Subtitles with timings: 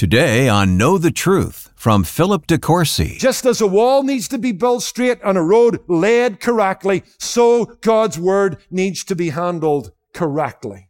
[0.00, 3.18] Today on Know the Truth from Philip De Courcy.
[3.18, 7.66] Just as a wall needs to be built straight and a road laid correctly, so
[7.82, 10.88] God's word needs to be handled correctly.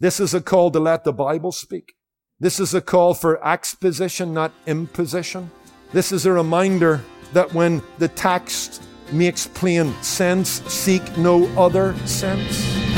[0.00, 1.94] This is a call to let the Bible speak.
[2.38, 5.50] This is a call for exposition, not imposition.
[5.94, 7.00] This is a reminder
[7.32, 8.82] that when the text
[9.12, 12.89] makes plain sense, seek no other sense.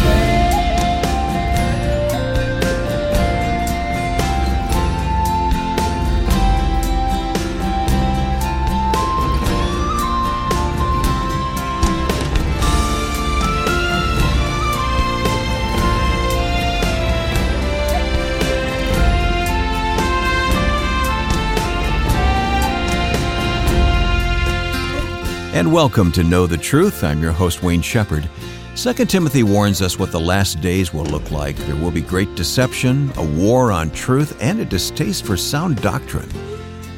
[25.53, 27.05] And welcome to Know the Truth.
[27.05, 28.27] I'm your host, Wayne Shepherd.
[28.75, 31.57] 2 Timothy warns us what the last days will look like.
[31.57, 36.29] There will be great deception, a war on truth, and a distaste for sound doctrine.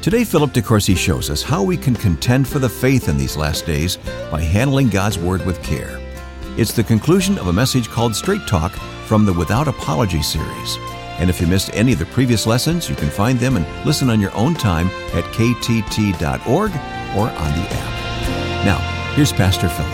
[0.03, 3.37] Today, Philip De Courcy shows us how we can contend for the faith in these
[3.37, 3.97] last days
[4.31, 6.01] by handling God's Word with care.
[6.57, 8.71] It's the conclusion of a message called Straight Talk
[9.07, 10.79] from the Without Apology series.
[11.19, 14.11] And if you missed any of the previous lessons, you can find them and listen
[14.11, 16.71] on your own time at ktt.org
[17.17, 17.94] or on the app.
[18.65, 18.79] Now,
[19.15, 19.93] here's Pastor Philip.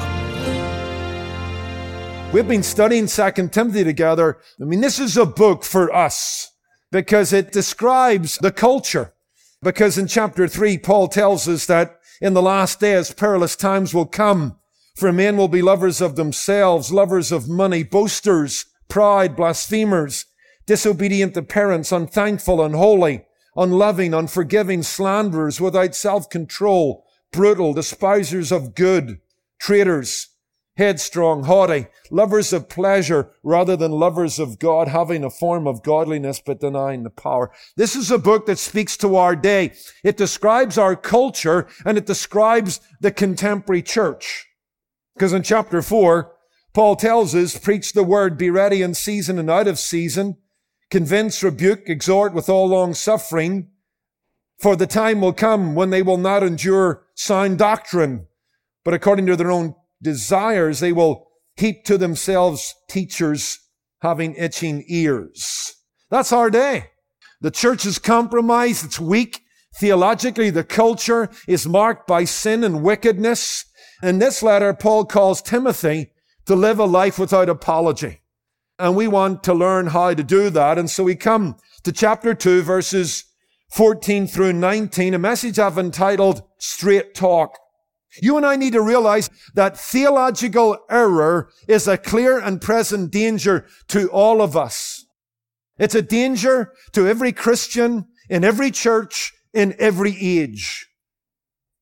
[2.32, 4.38] We've been studying Second Timothy together.
[4.60, 6.52] I mean, this is a book for us
[6.92, 9.12] because it describes the culture.
[9.60, 14.06] Because in chapter three, Paul tells us that in the last days, perilous times will
[14.06, 14.56] come.
[14.94, 20.26] For men will be lovers of themselves, lovers of money, boasters, pride, blasphemers,
[20.66, 23.24] disobedient to parents, unthankful, unholy,
[23.56, 29.20] unloving, unforgiving, slanderers, without self-control, brutal, despisers of good,
[29.58, 30.28] traitors,
[30.76, 36.40] headstrong, haughty, lovers of pleasure rather than lovers of God, having a form of godliness
[36.44, 37.50] but denying the power.
[37.76, 39.72] This is a book that speaks to our day.
[40.02, 44.46] It describes our culture and it describes the contemporary church.
[45.14, 46.32] Because in chapter four,
[46.72, 50.38] Paul tells us, preach the word, be ready in season and out of season,
[50.90, 53.68] convince, rebuke, exhort with all long suffering,
[54.60, 58.26] for the time will come when they will not endure sound doctrine,
[58.84, 63.58] but according to their own desires, they will heap to themselves teachers
[64.00, 65.76] having itching ears.
[66.10, 66.86] That's our day.
[67.40, 68.84] The church is compromised.
[68.84, 69.42] It's weak.
[69.76, 73.64] Theologically, the culture is marked by sin and wickedness.
[74.02, 76.10] In this letter, Paul calls Timothy
[76.46, 78.20] to live a life without apology.
[78.78, 80.78] And we want to learn how to do that.
[80.78, 83.24] And so we come to chapter 2, verses
[83.72, 87.56] 14 through 19, a message I've entitled Straight Talk.
[88.20, 93.66] You and I need to realize that theological error is a clear and present danger
[93.88, 95.04] to all of us.
[95.78, 100.86] It's a danger to every Christian in every church in every age.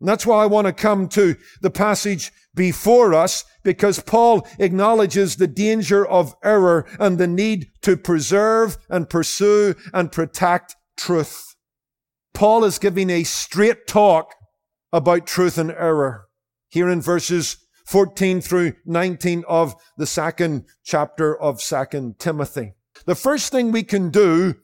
[0.01, 5.37] And that's why I want to come to the passage before us because Paul acknowledges
[5.37, 11.48] the danger of error and the need to preserve and pursue and protect truth.
[12.39, 14.33] Paul is giving a straight talk
[14.93, 16.29] about truth and error
[16.69, 17.57] here in verses
[17.89, 22.75] 14 through 19 of the second chapter of second Timothy.
[23.07, 24.55] The first thing we can do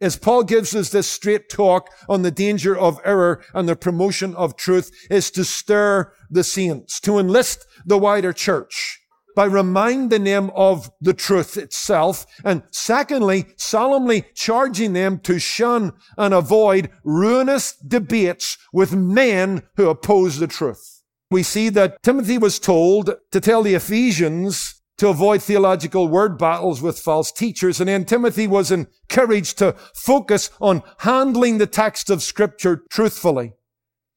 [0.00, 4.34] is Paul gives us this straight talk on the danger of error and the promotion
[4.34, 9.00] of truth is to stir the saints, to enlist the wider church
[9.38, 12.26] by reminding them of the truth itself.
[12.44, 20.40] And secondly, solemnly charging them to shun and avoid ruinous debates with men who oppose
[20.40, 21.04] the truth.
[21.30, 26.82] We see that Timothy was told to tell the Ephesians to avoid theological word battles
[26.82, 27.78] with false teachers.
[27.78, 33.52] And then Timothy was encouraged to focus on handling the text of scripture truthfully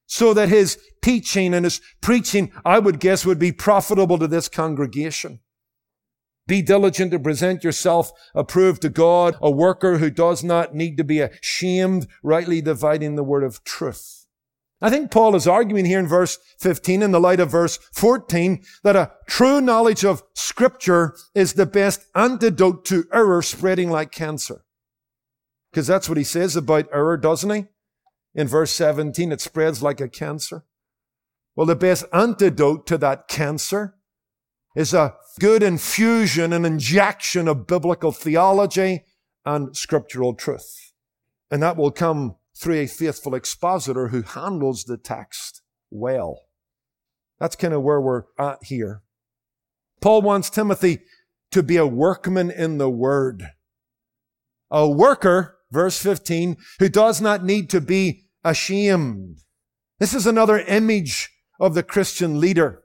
[0.06, 4.48] so that his teaching and his preaching, I would guess, would be profitable to this
[4.48, 5.40] congregation.
[6.46, 11.04] Be diligent to present yourself approved to God, a worker who does not need to
[11.04, 14.26] be ashamed, rightly dividing the word of truth.
[14.80, 18.64] I think Paul is arguing here in verse 15 in the light of verse 14
[18.82, 24.64] that a true knowledge of scripture is the best antidote to error spreading like cancer.
[25.70, 27.66] Because that's what he says about error, doesn't he?
[28.34, 30.64] In verse 17, it spreads like a cancer.
[31.54, 33.96] Well, the best antidote to that cancer
[34.74, 39.04] is a good infusion and injection of biblical theology
[39.44, 40.92] and scriptural truth.
[41.50, 46.40] And that will come through a faithful expositor who handles the text well.
[47.38, 49.02] That's kind of where we're at here.
[50.00, 51.00] Paul wants Timothy
[51.50, 53.50] to be a workman in the word.
[54.70, 59.38] A worker verse 15, who does not need to be ashamed.
[59.98, 62.82] This is another image of the Christian leader.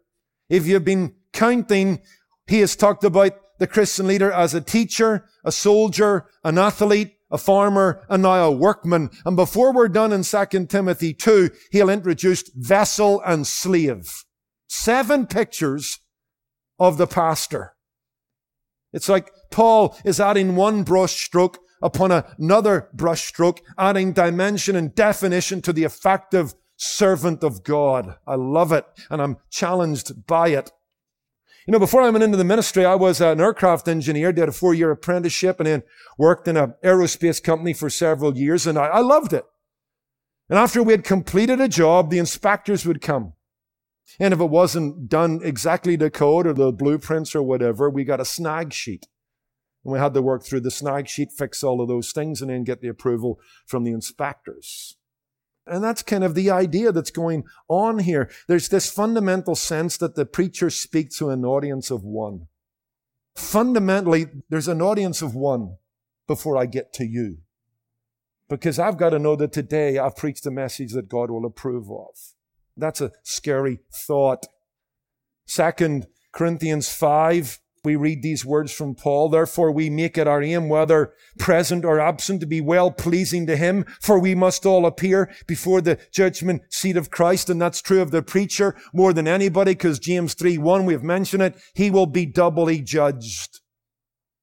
[0.50, 2.00] If you've been counting,
[2.48, 7.38] he has talked about the Christian leader as a teacher, a soldier, an athlete, a
[7.38, 9.10] farmer, and now a workman.
[9.26, 14.10] And before we're done in 2 Timothy 2, he'll introduce vessel and slave.
[14.68, 16.00] Seven pictures
[16.80, 17.74] of the pastor.
[18.94, 25.62] It's like Paul is adding one brush stroke upon another brushstroke, adding dimension and definition
[25.62, 28.16] to the effective servant of God.
[28.26, 30.72] I love it and I'm challenged by it.
[31.66, 34.54] You know, before I went into the ministry, I was an aircraft engineer, did a
[34.54, 35.84] four year apprenticeship and then
[36.18, 39.44] worked in an aerospace company for several years and I, I loved it.
[40.50, 43.34] And after we had completed a job, the inspectors would come.
[44.20, 48.22] And if it wasn't done exactly to code or the blueprints or whatever, we got
[48.22, 49.06] a snag sheet.
[49.88, 52.52] And we had to work through the snag sheet, fix all of those things, and
[52.52, 54.98] then get the approval from the inspectors.
[55.66, 58.30] And that's kind of the idea that's going on here.
[58.50, 62.48] There's this fundamental sense that the preacher speaks to an audience of one.
[63.34, 65.78] Fundamentally, there's an audience of one
[66.28, 67.38] before I get to you.
[68.50, 71.90] Because I've got to know that today I've preached a message that God will approve
[71.90, 72.10] of.
[72.76, 74.48] That's a scary thought.
[75.46, 79.30] Second Corinthians 5, we read these words from Paul.
[79.30, 83.56] Therefore we make it our aim, whether present or absent, to be well pleasing to
[83.56, 87.50] him, for we must all appear before the judgment seat of Christ.
[87.50, 91.44] And that's true of the preacher more than anybody, because James 3, 1, we've mentioned
[91.44, 91.56] it.
[91.74, 93.62] He will be doubly judged.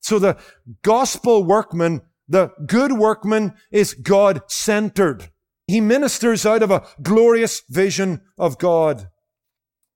[0.01, 0.39] So the
[0.83, 5.29] gospel workman, the good workman is God centered.
[5.67, 9.11] He ministers out of a glorious vision of God.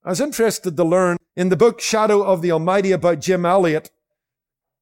[0.03, 3.91] I was interested to learn in the book Shadow of the Almighty about Jim Elliot,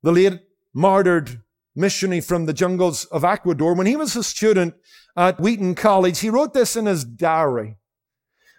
[0.01, 0.39] the late
[0.73, 1.43] martyred
[1.75, 3.75] missionary from the jungles of Ecuador.
[3.75, 4.73] When he was a student
[5.15, 7.77] at Wheaton College, he wrote this in his diary.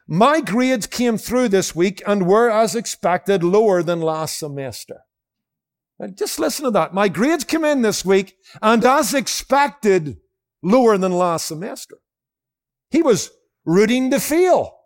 [0.07, 5.01] My grades came through this week and were, as expected, lower than last semester.
[5.99, 6.95] Now, just listen to that.
[6.95, 10.19] My grades came in this week and, as expected,
[10.63, 11.97] lower than last semester.
[12.91, 13.33] He was
[13.65, 14.79] rooting to feel.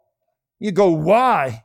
[0.58, 1.64] You go, why?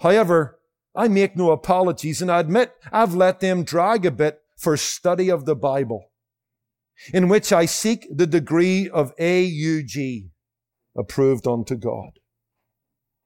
[0.00, 0.58] However,
[0.94, 5.30] I make no apologies and I admit I've let them drag a bit for study
[5.30, 6.10] of the Bible,
[7.12, 10.30] in which I seek the degree of AUG,
[10.96, 12.18] approved unto God.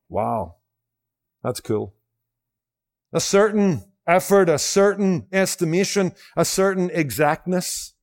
[0.08, 0.56] Wow.
[1.42, 1.94] That's cool.
[3.12, 7.94] A certain effort, a certain estimation, a certain exactness.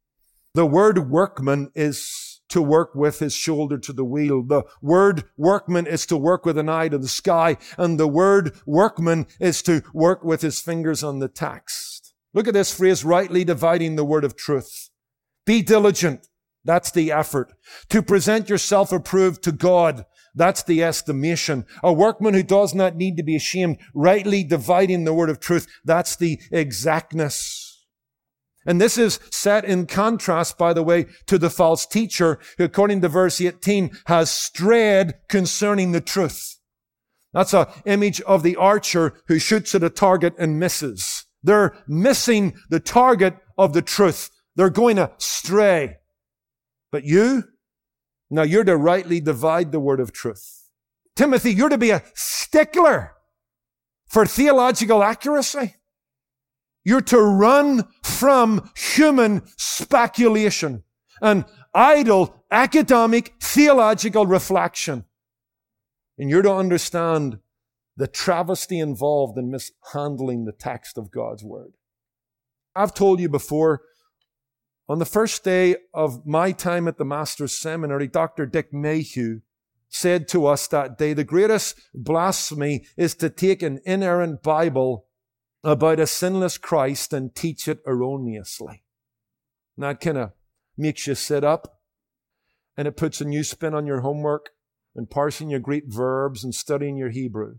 [0.54, 2.06] The word workman is
[2.52, 4.44] to work with his shoulder to the wheel.
[4.44, 8.58] The word workman is to work with an eye to the sky, and the word
[8.66, 12.14] workman is to work with his fingers on the text.
[12.34, 14.90] Look at this phrase, rightly dividing the word of truth.
[15.46, 16.28] Be diligent.
[16.64, 17.54] That's the effort.
[17.90, 20.06] To present yourself approved to God.
[20.36, 21.66] That's the estimation.
[21.84, 25.68] A workman who does not need to be ashamed, rightly dividing the word of truth.
[25.84, 27.61] That's the exactness.
[28.66, 33.02] And this is set in contrast, by the way, to the false teacher who, according
[33.02, 36.58] to verse 18, has strayed concerning the truth.
[37.34, 41.26] That's an image of the archer who shoots at a target and misses.
[41.42, 44.30] They're missing the target of the truth.
[44.56, 45.98] They're going to stray.
[46.92, 47.46] But you,
[48.30, 50.68] now you're to rightly divide the word of truth.
[51.16, 53.14] Timothy, you're to be a stickler
[54.08, 55.76] for theological accuracy.
[56.84, 60.84] You're to run from human speculation
[61.22, 65.06] and idle academic theological reflection.
[66.18, 67.40] And you're to understand
[67.98, 71.74] the travesty involved in mishandling the text of God's word.
[72.76, 73.82] I've told you before,
[74.88, 78.46] on the first day of my time at the Master's Seminary, Dr.
[78.46, 79.42] Dick Mayhue
[79.90, 85.06] said to us that day, the greatest blasphemy is to take an inerrant Bible
[85.64, 88.84] about a sinless Christ and teach it erroneously.
[89.78, 90.32] And that kind of
[90.78, 91.82] makes you sit up
[92.76, 94.50] and it puts a new spin on your homework
[94.96, 97.58] and parsing your Greek verbs and studying your Hebrew.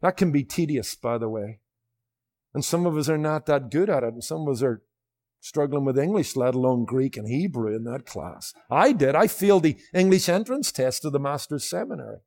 [0.00, 1.60] That can be tedious, by the way.
[2.54, 4.82] And some of us are not that good at it, and some of us are
[5.40, 8.52] struggling with English, let alone Greek and Hebrew in that class.
[8.70, 9.14] I did.
[9.14, 12.18] I failed the English entrance test to the Master's Seminary.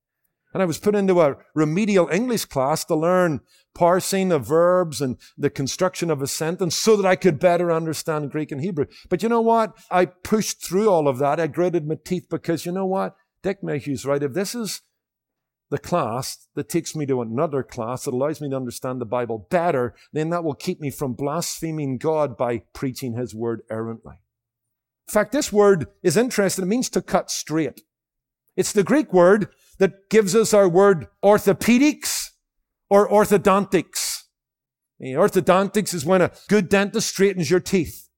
[0.55, 3.41] And I was put into a remedial English class to learn
[3.73, 8.31] parsing of verbs and the construction of a sentence so that I could better understand
[8.31, 8.85] Greek and Hebrew.
[9.09, 9.73] But you know what?
[9.91, 11.41] I pushed through all of that.
[11.41, 13.17] I gritted my teeth because you know what?
[13.43, 14.23] Dick Mayhue's right.
[14.23, 14.81] If this is
[15.71, 19.47] the class that takes me to another class that allows me to understand the Bible
[19.49, 24.21] better, then that will keep me from blaspheming God by preaching His word errantly.
[25.09, 26.63] In fact, this word is interesting.
[26.63, 27.81] It means to cut straight.
[28.55, 32.29] It's the Greek word that gives us our word orthopedics
[32.89, 34.23] or orthodontics.
[34.99, 38.09] The orthodontics is when a good dentist straightens your teeth.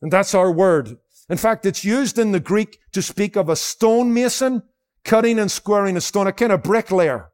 [0.00, 0.96] And that's our word.
[1.28, 4.62] In fact, it's used in the Greek to speak of a stonemason
[5.04, 7.30] cutting and squaring a stone, a kind of bricklayer.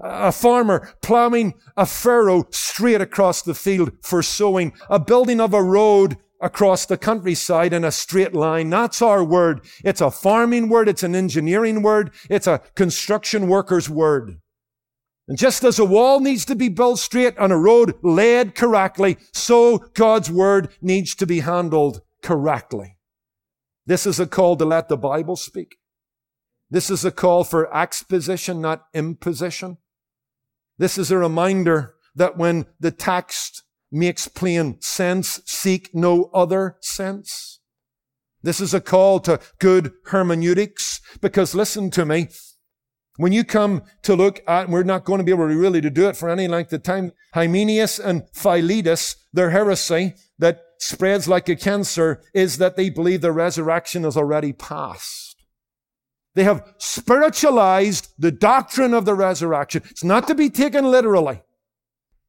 [0.00, 4.72] A farmer plowing a furrow straight across the field for sowing.
[4.88, 8.70] A building of a road across the countryside in a straight line.
[8.70, 9.64] That's our word.
[9.84, 10.88] It's a farming word.
[10.88, 12.12] It's an engineering word.
[12.30, 14.40] It's a construction worker's word.
[15.26, 19.18] And just as a wall needs to be built straight and a road laid correctly,
[19.32, 22.96] so God's word needs to be handled correctly.
[23.84, 25.76] This is a call to let the Bible speak.
[26.70, 29.78] This is a call for exposition, not imposition.
[30.78, 37.60] This is a reminder that when the text makes plain sense, seek no other sense.
[38.42, 42.28] This is a call to good hermeneutics because listen to me.
[43.16, 45.90] When you come to look at, we're not going to be able to really to
[45.90, 51.48] do it for any length of time, Hymenaeus and Philetus, their heresy that spreads like
[51.48, 55.36] a cancer is that they believe the resurrection is already past.
[56.36, 59.82] They have spiritualized the doctrine of the resurrection.
[59.90, 61.42] It's not to be taken literally.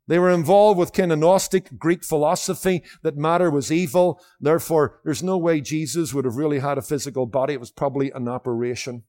[0.10, 4.20] They were involved with kind of Gnostic Greek philosophy that matter was evil.
[4.40, 7.54] Therefore, there's no way Jesus would have really had a physical body.
[7.54, 9.04] It was probably an operation.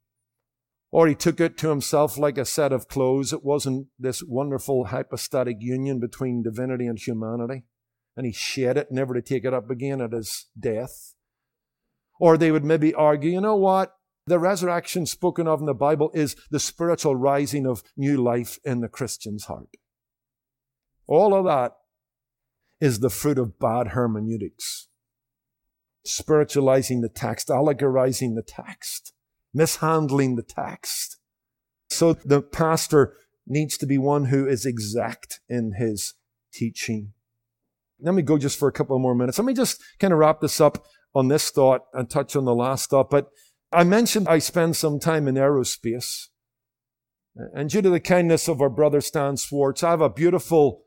[0.90, 3.33] Or he took it to himself like a set of clothes.
[3.33, 7.64] It wasn't this wonderful hypostatic union between divinity and humanity.
[8.14, 11.14] And he shed it, never to take it up again at his death.
[12.21, 13.95] Or they would maybe argue, you know what?
[14.26, 18.83] The resurrection spoken of in the Bible is the spiritual rising of new life in
[18.83, 19.69] the Christian's heart.
[21.11, 21.73] All of that
[22.81, 24.88] is the fruit of bad hermeneutics.
[26.07, 29.12] Spiritualizing the text, allegorizing the text
[29.52, 31.19] mishandling the text.
[31.88, 33.14] So the pastor
[33.47, 36.14] needs to be one who is exact in his
[36.52, 37.12] teaching.
[38.00, 39.38] Let me go just for a couple more minutes.
[39.38, 42.55] Let me just kind of wrap this up on this thought and touch on the
[42.55, 43.11] last thought.
[43.11, 43.29] But
[43.73, 46.29] I mentioned I spend some time in aerospace.
[47.55, 50.85] And due to the kindness of our brother Stan Swartz, I have a beautiful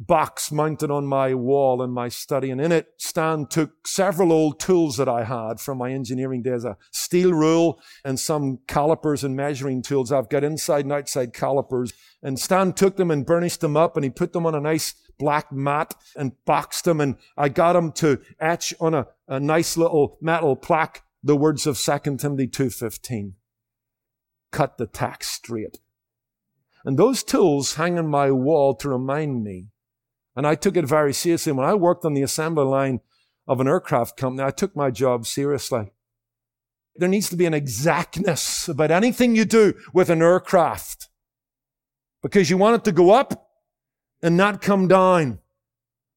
[0.00, 2.50] box mounted on my wall in my study.
[2.50, 6.64] And in it, Stan took several old tools that I had from my engineering days,
[6.64, 10.10] a steel rule and some calipers and measuring tools.
[10.10, 11.92] I've got inside and outside calipers.
[12.22, 14.94] And Stan took them and burnished them up and he put them on a nice
[15.18, 17.00] black mat and boxed them.
[17.00, 21.66] And I got him to etch on a, a nice little metal plaque the words
[21.66, 23.34] of 2 Timothy 2.15.
[24.50, 25.78] Cut the tax straight.
[26.84, 29.68] And those tools hang on my wall to remind me
[30.36, 31.52] and I took it very seriously.
[31.52, 33.00] When I worked on the assembly line
[33.46, 35.92] of an aircraft company, I took my job seriously.
[36.96, 41.08] There needs to be an exactness about anything you do with an aircraft
[42.22, 43.48] because you want it to go up
[44.22, 45.38] and not come down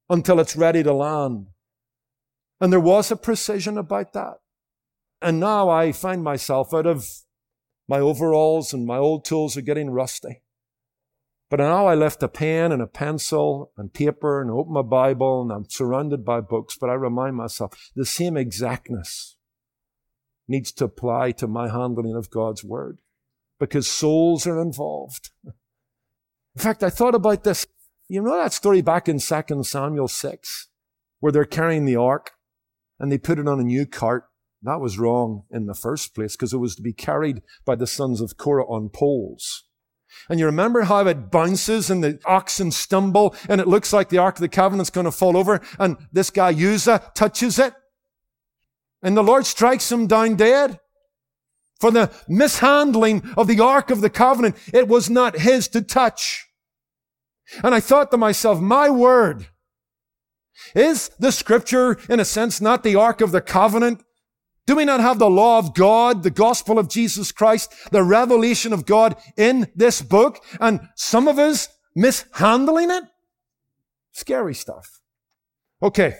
[0.09, 1.47] until it's ready to land.
[2.59, 4.35] And there was a precision about that.
[5.21, 7.07] And now I find myself out of
[7.87, 10.42] my overalls and my old tools are getting rusty.
[11.53, 15.43] But now I left a pen and a pencil and paper and open my Bible
[15.43, 19.35] and I'm surrounded by books, but I remind myself the same exactness
[20.47, 23.01] needs to apply to my handling of God's Word
[23.59, 25.29] because souls are involved.
[25.45, 25.53] In
[26.57, 27.67] fact, I thought about this.
[28.07, 30.69] You know that story back in 2 Samuel 6
[31.19, 32.31] where they're carrying the ark
[32.99, 34.23] and they put it on a new cart.
[34.63, 37.85] That was wrong in the first place because it was to be carried by the
[37.85, 39.65] sons of Korah on poles.
[40.29, 44.17] And you remember how it bounces and the oxen stumble and it looks like the
[44.17, 47.73] Ark of the Covenant's going to fall over and this guy Uzzah touches it.
[49.01, 50.79] And the Lord strikes him down dead.
[51.79, 56.47] For the mishandling of the Ark of the Covenant, it was not his to touch.
[57.61, 59.47] And I thought to myself, my word,
[60.73, 64.01] is the scripture in a sense not the Ark of the Covenant?
[64.65, 68.71] Do we not have the law of God, the gospel of Jesus Christ, the revelation
[68.71, 70.43] of God in this book?
[70.59, 73.03] And some of us mishandling it?
[74.13, 75.01] Scary stuff.
[75.81, 76.15] Okay.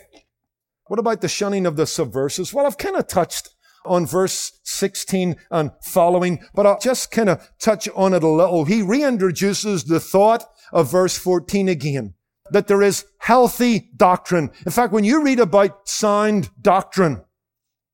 [0.86, 2.52] What about the shunning of the subversives?
[2.52, 3.48] Well, I've kind of touched
[3.86, 8.66] on verse 16 and following, but I'll just kind of touch on it a little.
[8.66, 12.14] He reintroduces the thought of verse 14 again,
[12.50, 14.50] that there is healthy doctrine.
[14.66, 17.23] In fact, when you read about sound doctrine,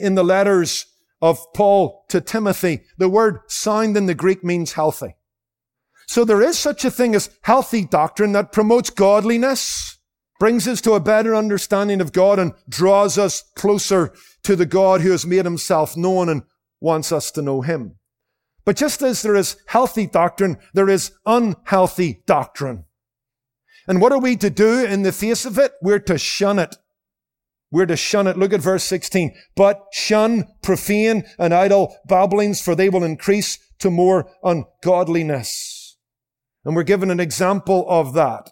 [0.01, 0.87] in the letters
[1.23, 5.15] of Paul to Timothy, the word sound in the Greek means healthy.
[6.09, 9.99] So there is such a thing as healthy doctrine that promotes godliness
[10.41, 15.03] brings us to a better understanding of God and draws us closer to the God
[15.03, 16.43] who has made himself known and
[16.81, 17.97] wants us to know him.
[18.65, 22.87] But just as there is healthy doctrine, there is unhealthy doctrine.
[23.87, 25.73] And what are we to do in the face of it?
[25.83, 26.77] We're to shun it.
[27.71, 28.37] We're to shun it.
[28.37, 29.35] Look at verse 16.
[29.55, 35.97] But shun profane and idle babblings, for they will increase to more ungodliness.
[36.65, 38.51] And we're given an example of that.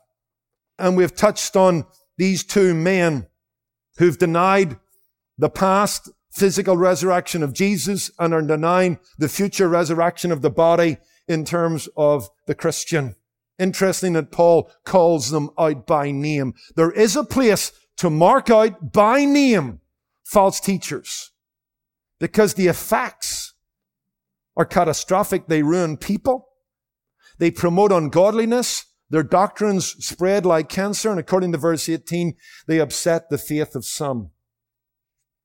[0.78, 1.84] And we've touched on
[2.16, 3.26] these two men
[3.98, 4.76] who've denied
[5.36, 10.98] the past physical resurrection of Jesus and are denying the future resurrection of the body
[11.26, 13.16] in terms of the Christian.
[13.58, 16.54] Interesting that Paul calls them out by name.
[16.76, 19.80] There is a place to mark out by name
[20.24, 21.32] false teachers
[22.18, 23.54] because the effects
[24.56, 25.46] are catastrophic.
[25.46, 26.48] They ruin people.
[27.38, 28.86] They promote ungodliness.
[29.10, 31.10] Their doctrines spread like cancer.
[31.10, 32.34] And according to verse 18,
[32.66, 34.30] they upset the faith of some.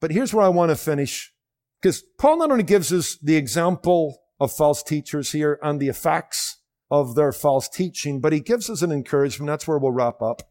[0.01, 1.33] But here's where I want to finish.
[1.81, 6.57] Because Paul not only gives us the example of false teachers here and the effects
[6.91, 9.47] of their false teaching, but he gives us an encouragement.
[9.47, 10.41] That's where we'll wrap up.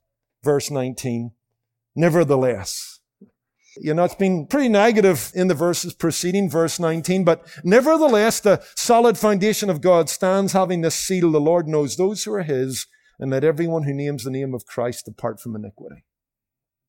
[0.42, 1.32] Verse 19.
[1.94, 3.00] Nevertheless.
[3.80, 8.62] You know, it's been pretty negative in the verses preceding verse 19, but nevertheless, the
[8.74, 11.32] solid foundation of God stands having this seal.
[11.32, 12.86] The Lord knows those who are his,
[13.18, 16.04] and let everyone who names the name of Christ depart from iniquity.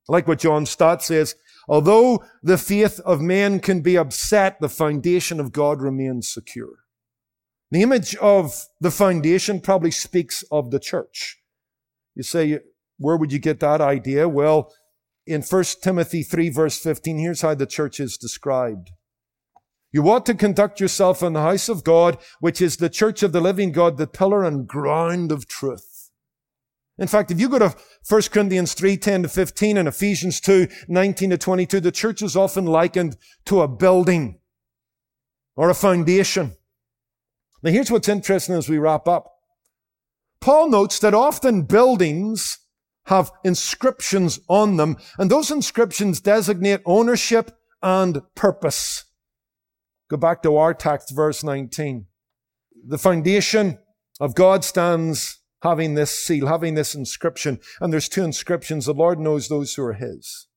[0.09, 1.35] Like what John Stott says,
[1.69, 6.79] although the faith of man can be upset, the foundation of God remains secure.
[7.71, 11.39] The image of the foundation probably speaks of the church.
[12.13, 12.59] You say,
[12.97, 14.27] where would you get that idea?
[14.27, 14.73] Well,
[15.25, 18.91] in 1 Timothy 3 verse 15, here's how the church is described.
[19.91, 23.31] You ought to conduct yourself in the house of God, which is the church of
[23.31, 26.09] the living God, the pillar and ground of truth.
[26.97, 27.75] In fact, if you go to
[28.07, 32.35] 1 Corinthians 3, 10 to 15 and Ephesians 2, 19 to 22, the church is
[32.35, 34.39] often likened to a building
[35.55, 36.55] or a foundation.
[37.61, 39.31] Now here's what's interesting as we wrap up.
[40.41, 42.59] Paul notes that often buildings
[43.05, 49.05] have inscriptions on them, and those inscriptions designate ownership and purpose.
[50.09, 52.05] Go back to our text, verse 19.
[52.87, 53.79] The foundation
[54.19, 58.85] of God stands having this seal, having this inscription, and there's two inscriptions.
[58.85, 60.47] The Lord knows those who are His.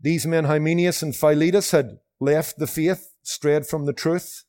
[0.00, 4.44] These men, Hymenaeus and Philetus, had left the faith, strayed from the truth.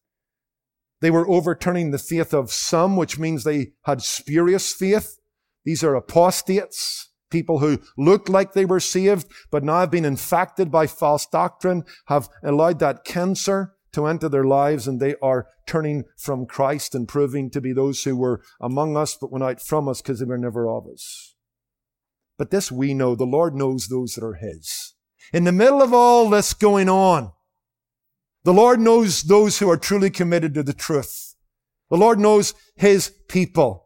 [1.02, 5.18] They were overturning the faith of some, which means they had spurious faith.
[5.64, 10.72] These are apostates people who looked like they were saved, but now have been infected
[10.72, 16.06] by false doctrine, have allowed that cancer to enter their lives, and they are turning
[16.18, 19.90] from Christ and proving to be those who were among us, but went out from
[19.90, 21.36] us because they were never of us.
[22.38, 24.94] But this we know, the Lord knows those that are His.
[25.34, 27.34] In the middle of all this going on,
[28.46, 31.36] the Lord knows those who are truly committed to the truth.
[31.90, 33.85] The Lord knows His people.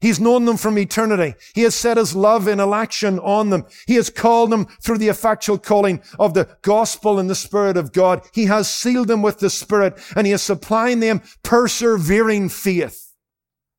[0.00, 1.34] He's known them from eternity.
[1.54, 3.64] He has set his love in election on them.
[3.86, 7.92] He has called them through the effectual calling of the gospel and the Spirit of
[7.92, 8.22] God.
[8.34, 13.14] He has sealed them with the Spirit and he is supplying them persevering faith.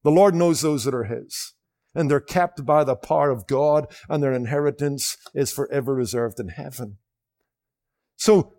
[0.03, 1.53] The Lord knows those that are his
[1.93, 6.49] and they're kept by the power of God and their inheritance is forever reserved in
[6.49, 6.97] heaven.
[8.15, 8.53] So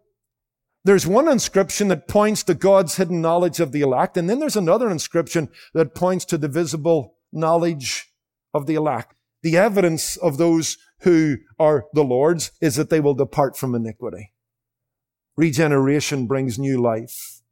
[0.84, 4.56] there's one inscription that points to God's hidden knowledge of the elect, and then there's
[4.56, 8.12] another inscription that points to the visible knowledge
[8.54, 9.14] of the elect.
[9.42, 14.32] The evidence of those who are the Lord's is that they will depart from iniquity.
[15.36, 17.42] Regeneration brings new life,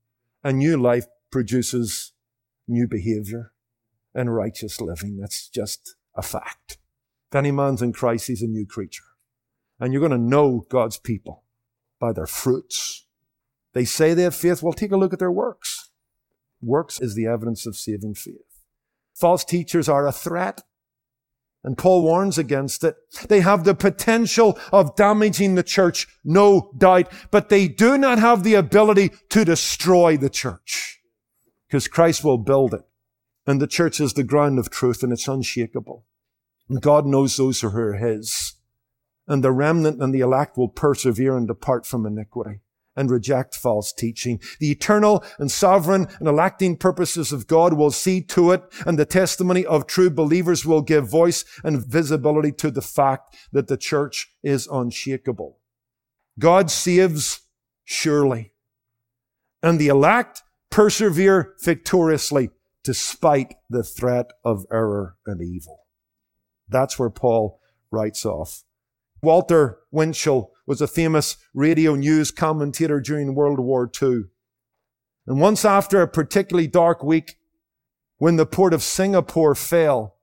[0.43, 2.13] and new life produces
[2.67, 3.53] new behavior
[4.15, 5.19] and righteous living.
[5.19, 6.79] That's just a fact.
[7.31, 9.05] If any man's in Christ, he's a new creature.
[9.79, 11.45] And you're going to know God's people
[12.01, 13.07] by their fruits.
[13.75, 14.63] They say they have faith.
[14.63, 15.91] Well, take a look at their works.
[16.63, 18.56] Works is the evidence of saving faith.
[19.17, 20.63] False teachers are a threat.
[21.65, 22.97] And Paul warns against it.
[23.29, 28.45] They have the potential of damaging the church, no doubt, but they do not have
[28.45, 31.01] the ability to destroy the church
[31.67, 32.83] because Christ will build it.
[33.47, 36.05] And the church is the ground of truth and it's unshakable.
[36.69, 38.55] And God knows those who are his.
[39.27, 42.61] And the remnant and the elect will persevere and depart from iniquity
[42.97, 44.41] and reject false teaching.
[44.59, 49.05] The eternal and sovereign and electing purposes of God will see to it, and the
[49.05, 54.33] testimony of true believers will give voice and visibility to the fact that the church
[54.43, 55.59] is unshakable.
[56.39, 57.43] God saves
[57.85, 58.53] surely,
[59.63, 62.51] and the elect persevere victoriously
[62.83, 65.87] despite the threat of error and evil.
[66.69, 68.63] That's where Paul writes off
[69.23, 74.25] Walter Winchell was a famous radio news commentator during World War II.
[75.27, 77.37] And once after a particularly dark week,
[78.19, 80.17] when the port of Singapore fell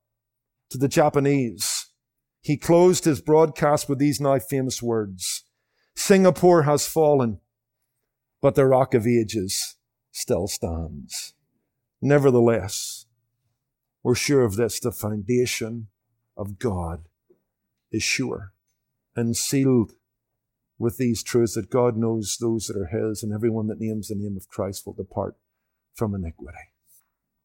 [0.69, 1.87] to the Japanese,
[2.41, 5.43] he closed his broadcast with these now famous words.
[5.95, 7.39] Singapore has fallen,
[8.41, 9.75] but the rock of ages
[10.11, 11.33] still stands.
[12.01, 13.05] Nevertheless,
[14.01, 15.87] we're sure of this, the foundation
[16.35, 17.07] of God
[17.91, 18.52] is sure
[19.15, 19.93] and sealed
[20.77, 24.15] with these truths that God knows those that are His, and everyone that names the
[24.15, 25.35] name of Christ will depart
[25.93, 26.57] from iniquity.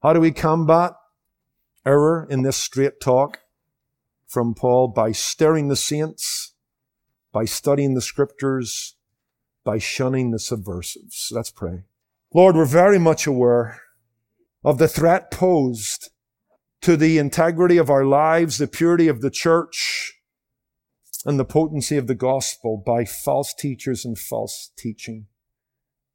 [0.02, 0.92] How do we combat
[1.84, 3.40] error in this straight talk
[4.26, 4.88] from Paul?
[4.88, 6.54] By stirring the saints,
[7.32, 8.96] by studying the scriptures,
[9.64, 11.28] by shunning the subversives.
[11.30, 11.84] Let's pray.
[12.32, 13.80] Lord, we're very much aware
[14.64, 16.10] of the threat posed
[16.80, 20.17] to the integrity of our lives, the purity of the church,
[21.24, 25.26] and the potency of the gospel by false teachers and false teaching.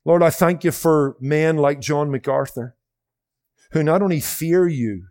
[0.06, 2.76] Lord, I thank you for men like John MacArthur,
[3.72, 5.08] who not only fear you,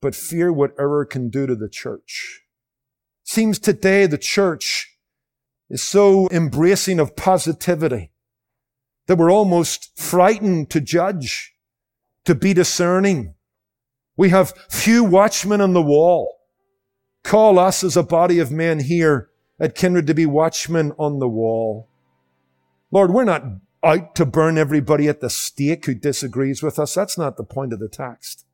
[0.00, 2.42] but fear what error can do to the church.
[3.24, 4.96] Seems today the church
[5.68, 8.10] is so embracing of positivity
[9.06, 11.54] that we're almost frightened to judge,
[12.24, 13.34] to be discerning.
[14.16, 16.39] We have few watchmen on the wall.
[17.22, 21.28] Call us as a body of men here at Kindred to be watchmen on the
[21.28, 21.88] wall.
[22.90, 23.44] Lord, we're not
[23.82, 26.94] out to burn everybody at the stake who disagrees with us.
[26.94, 28.46] That's not the point of the text.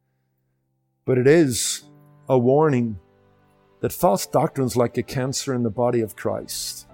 [1.05, 1.85] But it is
[2.29, 2.99] a warning
[3.81, 6.87] that false doctrines like a cancer in the body of Christ.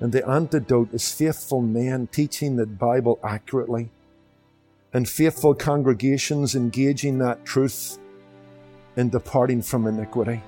[0.00, 3.90] And the antidote is faithful men teaching the Bible accurately
[4.92, 7.98] and faithful congregations engaging that truth
[8.96, 10.42] and departing from iniquity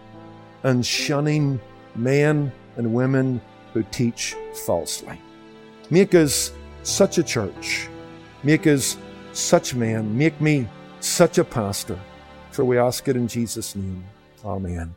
[0.62, 1.60] and shunning
[1.94, 3.40] men and women
[3.72, 5.20] who teach falsely.
[5.90, 7.88] Make us such a church.
[8.42, 8.96] Make us
[9.32, 10.16] such men.
[10.16, 10.68] Make me
[11.00, 11.98] such a pastor.
[12.50, 14.04] For we ask it in Jesus' name.
[14.44, 14.94] Amen.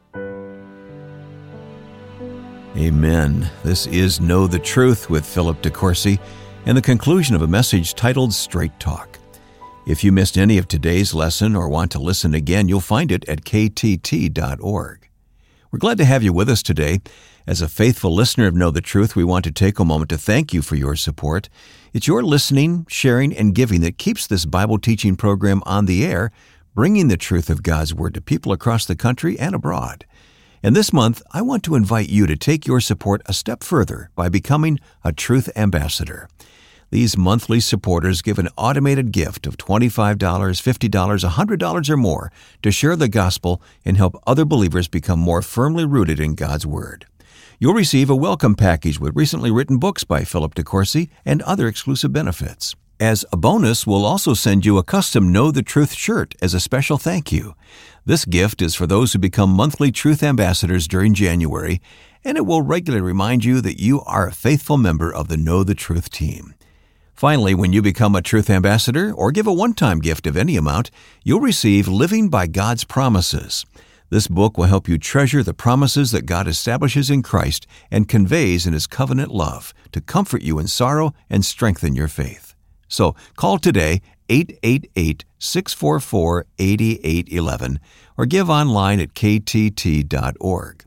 [2.75, 3.49] Amen.
[3.63, 6.19] This is Know the Truth with Philip De Courcy
[6.65, 9.19] and the conclusion of a message titled Straight Talk.
[9.85, 13.27] If you missed any of today's lesson or want to listen again, you'll find it
[13.27, 15.09] at ktt.org.
[15.73, 16.99] We're glad to have you with us today.
[17.47, 20.19] As a faithful listener of Know the Truth, we want to take a moment to
[20.19, 21.49] thank you for your support.
[21.93, 26.31] It's your listening, sharing, and giving that keeps this Bible teaching program on the air,
[26.75, 30.05] bringing the truth of God's Word to people across the country and abroad.
[30.61, 34.11] And this month, I want to invite you to take your support a step further
[34.13, 36.29] by becoming a Truth Ambassador.
[36.93, 42.95] These monthly supporters give an automated gift of $25, $50, $100 or more to share
[42.95, 47.07] the gospel and help other believers become more firmly rooted in God's Word.
[47.57, 51.67] You'll receive a welcome package with recently written books by Philip De Courcy and other
[51.67, 52.75] exclusive benefits.
[52.99, 56.59] As a bonus, we'll also send you a custom Know the Truth shirt as a
[56.59, 57.55] special thank you.
[58.05, 61.81] This gift is for those who become monthly Truth Ambassadors during January,
[62.23, 65.63] and it will regularly remind you that you are a faithful member of the Know
[65.63, 66.53] the Truth team.
[67.13, 70.57] Finally, when you become a Truth Ambassador or give a one time gift of any
[70.57, 70.89] amount,
[71.23, 73.65] you'll receive Living by God's Promises.
[74.09, 78.67] This book will help you treasure the promises that God establishes in Christ and conveys
[78.67, 82.55] in His covenant love to comfort you in sorrow and strengthen your faith.
[82.87, 87.79] So call today 888 644 8811
[88.17, 90.85] or give online at ktt.org.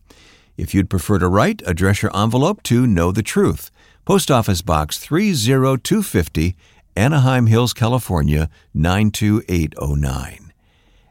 [0.57, 3.71] If you'd prefer to write, address your envelope to Know the Truth.
[4.07, 6.55] Post Office Box 30250,
[6.95, 10.53] Anaheim Hills, California 92809.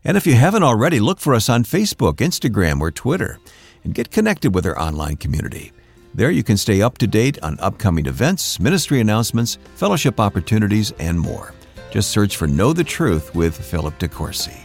[0.05, 3.37] And if you haven't already, look for us on Facebook, Instagram, or Twitter
[3.83, 5.73] and get connected with our online community.
[6.13, 11.19] There you can stay up to date on upcoming events, ministry announcements, fellowship opportunities, and
[11.19, 11.53] more.
[11.91, 14.55] Just search for Know the Truth with Philip De Courcy.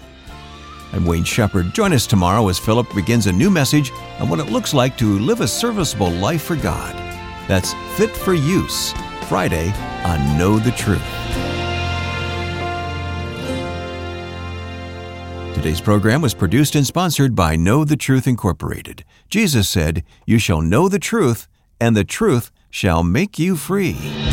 [0.93, 1.75] I'm Wayne Shepherd.
[1.75, 3.91] Join us tomorrow as Philip begins a new message
[4.21, 7.11] on what it looks like to live a serviceable life for God.
[7.51, 8.93] That's Fit for Use,
[9.29, 9.73] Friday
[10.05, 11.03] on Know the Truth.
[15.57, 19.05] Today's program was produced and sponsored by Know the Truth Incorporated.
[19.29, 21.49] Jesus said, You shall know the truth,
[21.81, 24.30] and the truth shall make you free.